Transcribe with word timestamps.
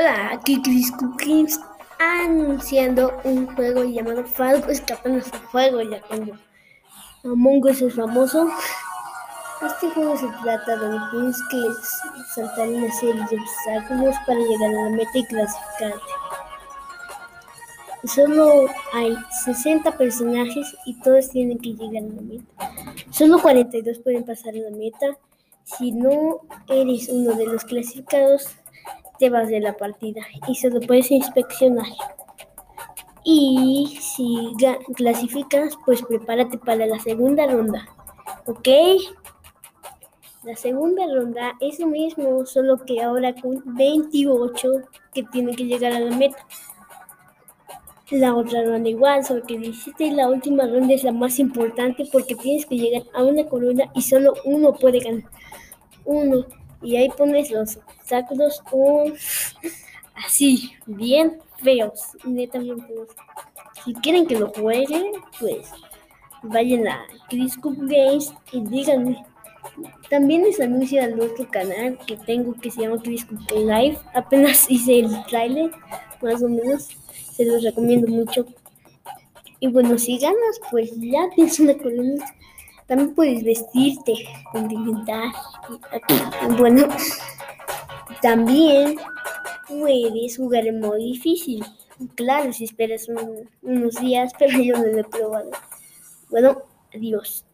Hola, 0.00 0.30
aquí 0.34 0.62
Chris 0.62 0.92
Cookings 0.92 1.58
anunciando 1.98 3.20
un 3.24 3.52
juego 3.56 3.82
llamado 3.82 4.24
Falco 4.24 4.70
escapando 4.70 5.20
su 5.20 5.36
juego 5.50 5.82
ya 5.82 6.00
cuando 6.02 6.38
Among 7.24 7.64
Us 7.64 7.82
es 7.82 7.94
famoso. 7.96 8.48
Este 9.60 9.90
juego 9.90 10.16
se 10.16 10.28
trata 10.40 10.76
de 10.76 11.00
tienes 11.10 11.36
que 11.50 11.58
saltar 12.32 12.68
una 12.68 12.92
serie 12.92 13.24
de 13.28 13.40
obstáculos 13.40 14.14
para 14.24 14.38
llegar 14.38 14.70
a 14.70 14.82
la 14.84 14.90
meta 14.90 15.10
y 15.18 15.24
clasificarte. 15.24 16.12
Solo 18.04 18.66
hay 18.92 19.16
60 19.46 19.98
personajes 19.98 20.76
y 20.86 20.94
todos 21.00 21.28
tienen 21.30 21.58
que 21.58 21.74
llegar 21.74 22.04
a 22.04 22.14
la 22.14 22.22
meta. 22.22 22.70
Solo 23.10 23.42
42 23.42 23.98
pueden 23.98 24.24
pasar 24.24 24.54
a 24.54 24.70
la 24.70 24.76
meta. 24.76 25.18
Si 25.64 25.90
no 25.90 26.42
eres 26.68 27.08
uno 27.08 27.34
de 27.34 27.46
los 27.46 27.64
clasificados, 27.64 28.46
te 29.18 29.30
vas 29.30 29.48
de 29.48 29.60
la 29.60 29.76
partida 29.76 30.22
y 30.46 30.54
solo 30.54 30.80
puedes 30.80 31.10
inspeccionar. 31.10 31.86
Y 33.24 33.98
si 34.00 34.54
clasificas, 34.94 35.76
pues 35.84 36.02
prepárate 36.02 36.58
para 36.58 36.86
la 36.86 36.98
segunda 36.98 37.46
ronda. 37.46 37.86
¿Ok? 38.46 38.68
La 40.44 40.56
segunda 40.56 41.04
ronda 41.06 41.52
es 41.60 41.78
lo 41.78 41.88
mismo, 41.88 42.46
solo 42.46 42.78
que 42.78 43.02
ahora 43.02 43.34
con 43.34 43.62
28 43.76 44.70
que 45.12 45.24
tienen 45.24 45.54
que 45.54 45.64
llegar 45.64 45.92
a 45.92 46.00
la 46.00 46.16
meta. 46.16 46.38
La 48.10 48.34
otra 48.34 48.64
ronda 48.64 48.88
igual, 48.88 49.24
solo 49.24 49.42
que 49.42 49.58
17 49.58 50.04
y 50.04 50.10
la 50.12 50.28
última 50.28 50.66
ronda 50.66 50.94
es 50.94 51.04
la 51.04 51.12
más 51.12 51.38
importante 51.38 52.08
porque 52.10 52.34
tienes 52.34 52.64
que 52.64 52.76
llegar 52.76 53.02
a 53.12 53.22
una 53.24 53.44
corona 53.44 53.90
y 53.94 54.00
solo 54.00 54.32
uno 54.44 54.72
puede 54.72 55.00
ganar. 55.00 55.30
Uno. 56.06 56.46
Y 56.82 56.96
ahí 56.96 57.08
pones 57.10 57.50
los 57.50 57.76
obstáculos 57.76 58.62
así, 60.14 60.72
bien 60.86 61.38
feos, 61.62 62.16
netamente. 62.24 62.94
Si 63.84 63.94
quieren 63.94 64.26
que 64.26 64.38
lo 64.38 64.48
juegue, 64.48 65.12
pues 65.40 65.70
vayan 66.42 66.86
a 66.88 67.06
Chris 67.28 67.56
Games 67.62 68.32
y 68.52 68.60
díganme. 68.60 69.24
También 70.10 70.42
les 70.42 70.60
anuncio 70.60 71.02
al 71.02 71.20
otro 71.20 71.48
canal 71.50 71.98
que 72.06 72.16
tengo 72.16 72.54
que 72.54 72.70
se 72.70 72.82
llama 72.82 73.00
Chris 73.02 73.26
Live. 73.54 73.98
Apenas 74.14 74.66
hice 74.70 75.00
el 75.00 75.24
trailer, 75.26 75.70
más 76.22 76.42
o 76.42 76.48
menos. 76.48 76.88
Se 77.32 77.44
los 77.44 77.62
recomiendo 77.62 78.08
mucho. 78.08 78.46
Y 79.60 79.68
bueno, 79.68 79.98
si 79.98 80.18
ganas, 80.18 80.60
pues 80.70 80.90
ya 80.96 81.28
tienes 81.34 81.58
una 81.60 81.74
columna. 81.76 82.24
También 82.88 83.14
puedes 83.14 83.44
vestirte, 83.44 84.14
condimentar. 84.50 85.30
Bueno, 86.56 86.88
también 88.22 88.96
puedes 89.68 90.38
jugar 90.38 90.66
en 90.66 90.80
modo 90.80 90.96
difícil. 90.96 91.64
Claro, 92.14 92.52
si 92.52 92.64
esperas 92.64 93.06
unos 93.62 93.94
días, 94.00 94.32
pero 94.38 94.58
yo 94.60 94.78
no 94.78 94.86
lo 94.86 95.00
he 95.00 95.04
probado. 95.04 95.50
Bueno, 96.30 96.62
adiós. 96.94 97.44